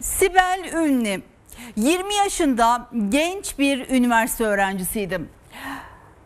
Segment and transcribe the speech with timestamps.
[0.00, 1.22] Sibel Ünlü
[1.76, 5.28] 20 yaşında genç bir üniversite öğrencisiydim.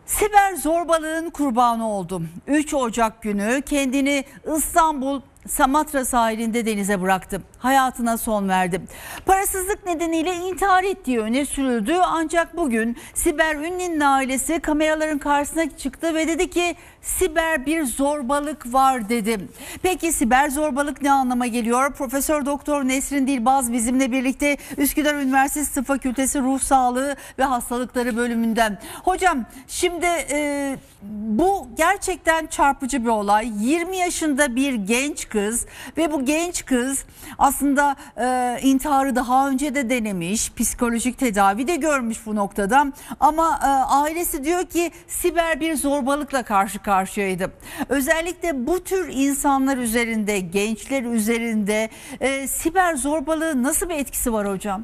[0.05, 2.29] Siber zorbalığın kurbanı oldum.
[2.47, 4.25] 3 Ocak günü kendini
[4.57, 7.41] İstanbul Samatra sahilinde denize bıraktı.
[7.57, 8.81] Hayatına son verdi.
[9.25, 11.95] Parasızlık nedeniyle intihar ettiği öne sürüldü.
[12.03, 19.09] Ancak bugün Siber Ünlü'nün ailesi kameraların karşısına çıktı ve dedi ki siber bir zorbalık var
[19.09, 19.47] dedi.
[19.81, 21.93] Peki siber zorbalık ne anlama geliyor?
[21.93, 28.79] Profesör Doktor Nesrin Dilbaz bizimle birlikte Üsküdar Üniversitesi Tıp Fakültesi Ruh Sağlığı ve Hastalıkları bölümünden.
[29.03, 30.75] Hocam şimdi e,
[31.11, 33.51] bu gerçekten çarpıcı bir olay.
[33.59, 35.65] 20 yaşında bir genç kız
[35.97, 37.05] ve bu genç kız
[37.37, 42.85] aslında e, intiharı daha önce de denemiş, psikolojik tedavi de görmüş bu noktada.
[43.19, 47.51] Ama e, ailesi diyor ki siber bir zorbalıkla karşı karşıyaydı.
[47.89, 54.83] Özellikle bu tür insanlar üzerinde, gençler üzerinde e, siber zorbalığı nasıl bir etkisi var hocam?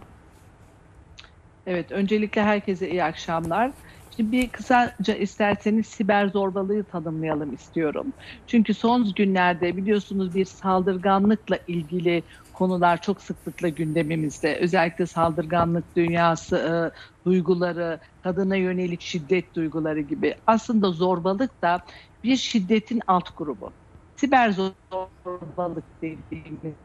[1.67, 3.71] Evet, öncelikle herkese iyi akşamlar.
[4.15, 8.13] Şimdi bir kısaca isterseniz siber zorbalığı tanımlayalım istiyorum.
[8.47, 12.23] Çünkü son günlerde biliyorsunuz bir saldırganlıkla ilgili
[12.59, 14.57] konular çok sıklıkla gündemimizde.
[14.57, 20.35] Özellikle saldırganlık dünyası, e, duyguları, kadına yönelik şiddet duyguları gibi.
[20.47, 21.81] Aslında zorbalık da
[22.23, 23.73] bir şiddetin alt grubu.
[24.15, 26.77] Siber zorbalık dediğimizde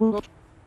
[0.00, 0.20] bunu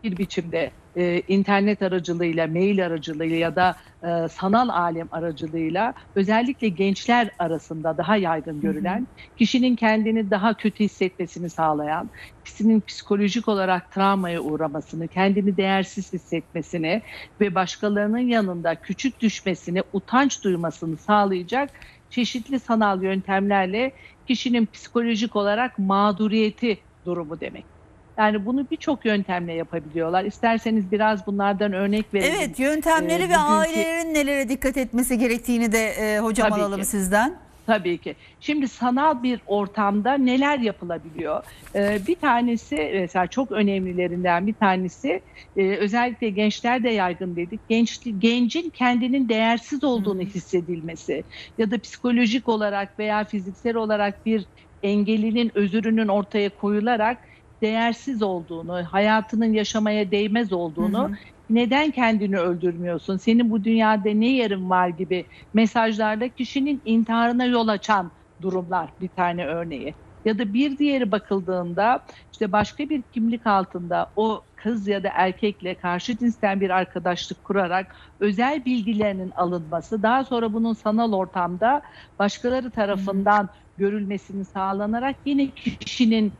[0.03, 7.29] bir biçimde e, internet aracılığıyla, mail aracılığıyla ya da e, sanal alem aracılığıyla özellikle gençler
[7.39, 12.11] arasında daha yaygın görülen, kişinin kendini daha kötü hissetmesini sağlayan,
[12.43, 17.01] kişinin psikolojik olarak travmaya uğramasını, kendini değersiz hissetmesini
[17.41, 21.69] ve başkalarının yanında küçük düşmesini, utanç duymasını sağlayacak
[22.09, 27.76] çeşitli sanal yöntemlerle kişinin psikolojik olarak mağduriyeti durumu demek.
[28.17, 30.23] Yani bunu birçok yöntemle yapabiliyorlar.
[30.23, 32.35] İsterseniz biraz bunlardan örnek verelim.
[32.37, 36.85] Evet yöntemleri ee, ve ailelerin nelere dikkat etmesi gerektiğini de e, hocam Tabii alalım ki.
[36.85, 37.47] sizden.
[37.67, 38.15] Tabii ki.
[38.39, 41.43] Şimdi sanal bir ortamda neler yapılabiliyor?
[41.75, 45.21] Ee, bir tanesi mesela çok önemlilerinden bir tanesi
[45.57, 47.59] e, özellikle gençler de yaygın dedik.
[47.69, 51.23] Genç, gencin kendinin değersiz olduğunu hissedilmesi
[51.57, 54.45] ya da psikolojik olarak veya fiziksel olarak bir
[54.83, 57.17] engelinin özürünün ortaya koyularak
[57.61, 61.15] değersiz olduğunu, hayatının yaşamaya değmez olduğunu, hı hı.
[61.49, 68.11] neden kendini öldürmüyorsun, senin bu dünyada ne yerin var gibi mesajlarla kişinin intiharına yol açan
[68.41, 69.95] durumlar bir tane örneği.
[70.25, 75.77] Ya da bir diğeri bakıldığında işte başka bir kimlik altında o kız ya da erkekle
[75.77, 81.81] karşı cinsten bir arkadaşlık kurarak özel bilgilerinin alınması, daha sonra bunun sanal ortamda
[82.19, 86.39] başkaları tarafından görülmesini sağlanarak yine kişinin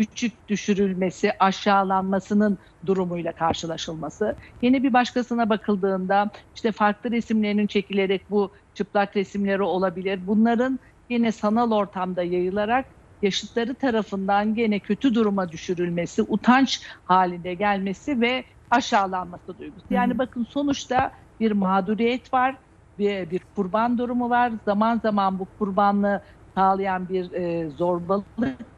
[0.00, 4.36] küçük düşürülmesi, aşağılanmasının durumuyla karşılaşılması.
[4.62, 10.26] Yine bir başkasına bakıldığında işte farklı resimlerinin çekilerek bu çıplak resimleri olabilir.
[10.26, 12.86] Bunların yine sanal ortamda yayılarak
[13.22, 19.86] yaşıtları tarafından gene kötü duruma düşürülmesi, utanç halinde gelmesi ve aşağılanması duygusu.
[19.90, 22.56] Yani bakın sonuçta bir mağduriyet var,
[22.98, 24.52] bir, bir kurban durumu var.
[24.64, 26.22] Zaman zaman bu kurbanlığı
[26.54, 28.26] sağlayan bir e, zorbalık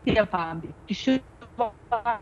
[0.06, 1.20] yapan bir kişi
[1.58, 2.18] var.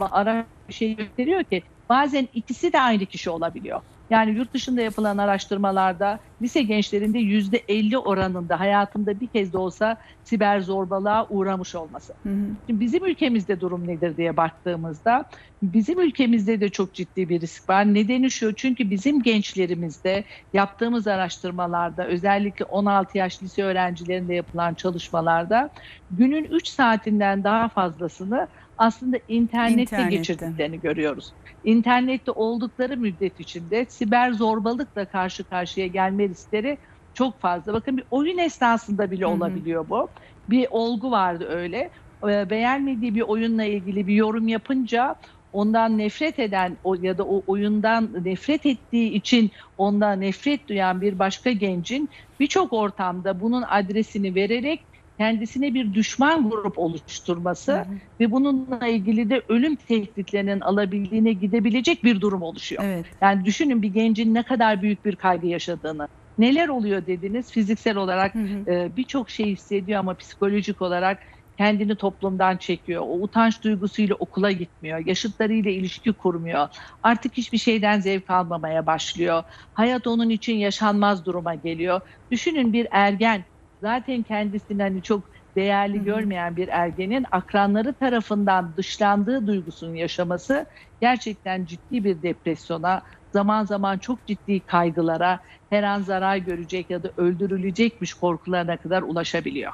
[0.00, 3.80] Ara bir şey gösteriyor ki bazen ikisi de aynı kişi olabiliyor.
[4.10, 9.96] Yani yurt dışında yapılan araştırmalarda lise gençlerinde yüzde 50 oranında hayatında bir kez de olsa
[10.24, 12.14] siber zorbalığa uğramış olması.
[12.22, 12.46] Hı hı.
[12.66, 15.24] Şimdi bizim ülkemizde durum nedir diye baktığımızda
[15.62, 17.94] bizim ülkemizde de çok ciddi bir risk var.
[17.94, 25.70] Nedeni şu çünkü bizim gençlerimizde yaptığımız araştırmalarda özellikle 16 yaş lise öğrencilerinde yapılan çalışmalarda
[26.10, 28.48] günün 3 saatinden daha fazlasını
[28.80, 31.32] aslında internette, internette geçirdiklerini görüyoruz.
[31.64, 36.78] İnternette oldukları müddet içinde siber zorbalıkla karşı karşıya gelme riskleri
[37.14, 37.72] çok fazla.
[37.72, 40.08] Bakın bir oyun esnasında bile olabiliyor bu.
[40.50, 41.90] Bir olgu vardı öyle.
[42.24, 45.16] Ee, beğenmediği bir oyunla ilgili bir yorum yapınca
[45.52, 51.52] ondan nefret eden ya da o oyundan nefret ettiği için ondan nefret duyan bir başka
[51.52, 52.10] gencin
[52.40, 54.86] birçok ortamda bunun adresini vererek
[55.18, 57.94] kendisine bir düşman grup oluşturması hı hı.
[58.20, 62.82] ve bununla ilgili de ölüm tehditlerinin alabildiğine gidebilecek bir durum oluşuyor.
[62.84, 63.06] Evet.
[63.22, 66.08] Yani düşünün bir gencin ne kadar büyük bir kaygı yaşadığını.
[66.40, 67.50] Neler oluyor dediniz?
[67.52, 68.34] Fiziksel olarak
[68.68, 71.18] e, birçok şey hissediyor ama psikolojik olarak
[71.58, 73.02] kendini toplumdan çekiyor.
[73.06, 74.98] O utanç duygusuyla okula gitmiyor.
[75.06, 76.68] Yaşıtlarıyla ilişki kurmuyor.
[77.02, 79.42] Artık hiçbir şeyden zevk almamaya başlıyor.
[79.72, 82.00] Hayat onun için yaşanmaz duruma geliyor.
[82.30, 83.44] Düşünün bir ergen
[83.82, 85.30] zaten kendisini hani çok
[85.60, 90.66] değerli görmeyen bir ergenin akranları tarafından dışlandığı duygusunu yaşaması
[91.00, 93.02] gerçekten ciddi bir depresyona,
[93.32, 95.40] zaman zaman çok ciddi kaygılara,
[95.70, 99.72] her an zarar görecek ya da öldürülecekmiş korkularına kadar ulaşabiliyor.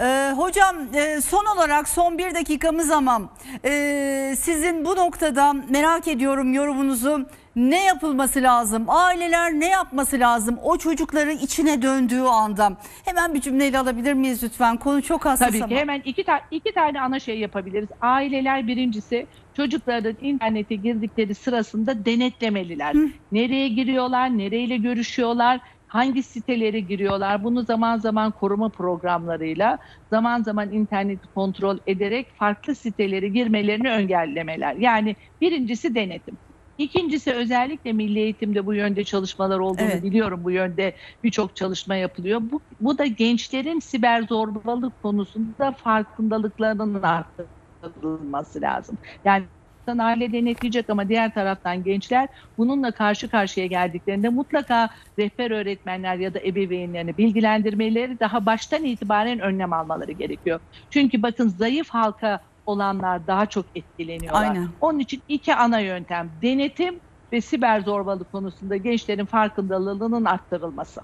[0.00, 3.22] Ee, hocam e, son olarak son bir dakikamız ama
[3.64, 7.26] e, sizin bu noktada merak ediyorum yorumunuzu.
[7.56, 8.84] Ne yapılması lazım?
[8.88, 10.58] Aileler ne yapması lazım?
[10.62, 12.72] O çocukların içine döndüğü anda.
[13.04, 14.76] Hemen bir cümleyle alabilir miyiz lütfen?
[14.76, 15.68] Konu çok hassas Tabii ama.
[15.68, 17.88] ki hemen iki, ta- iki tane ana şey yapabiliriz.
[18.00, 22.94] Aileler birincisi çocukların internete girdikleri sırasında denetlemeliler.
[23.32, 27.44] Nereye giriyorlar, nereyle görüşüyorlar, hangi sitelere giriyorlar.
[27.44, 29.78] Bunu zaman zaman koruma programlarıyla,
[30.12, 34.74] zaman zaman interneti kontrol ederek farklı sitelere girmelerini engellemeler.
[34.76, 36.38] Yani birincisi denetim.
[36.78, 40.02] İkincisi özellikle milli eğitimde bu yönde çalışmalar olduğunu Evet.
[40.02, 40.44] biliyorum.
[40.44, 42.40] Bu yönde birçok çalışma yapılıyor.
[42.42, 48.98] Bu, bu da gençlerin siber zorbalık konusunda farkındalıklarının arttırılması lazım.
[49.24, 49.46] Yani
[49.88, 54.88] taraftan aile denetleyecek ama diğer taraftan gençler bununla karşı karşıya geldiklerinde mutlaka
[55.18, 60.60] rehber öğretmenler ya da ebeveynlerini bilgilendirmeleri daha baştan itibaren önlem almaları gerekiyor.
[60.90, 64.42] Çünkü bakın zayıf halka olanlar daha çok etkileniyorlar.
[64.42, 64.68] Aynen.
[64.80, 67.00] Onun için iki ana yöntem denetim
[67.32, 71.00] ve siber zorbalık konusunda gençlerin farkındalığının arttırılması.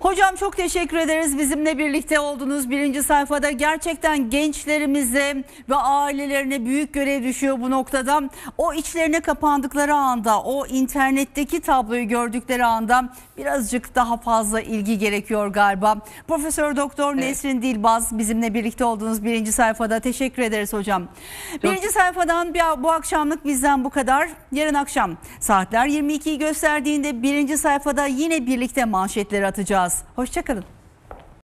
[0.00, 2.70] Hocam çok teşekkür ederiz bizimle birlikte oldunuz.
[2.70, 8.22] Birinci sayfada gerçekten gençlerimize ve ailelerine büyük görev düşüyor bu noktada.
[8.58, 15.96] O içlerine kapandıkları anda, o internetteki tabloyu gördükleri anda birazcık daha fazla ilgi gerekiyor galiba.
[16.28, 17.24] Profesör Doktor Evet.
[17.24, 20.00] Nesrin Dilbaz bizimle birlikte oldunuz birinci sayfada.
[20.00, 21.08] Teşekkür ederiz hocam.
[21.62, 24.28] Birinci sayfadan bu akşamlık bizden bu kadar.
[24.52, 29.81] Yarın akşam saatler 22'yi gösterdiğinde birinci sayfada yine birlikte manşetleri atacağız.
[30.16, 30.64] Hoşçakalın.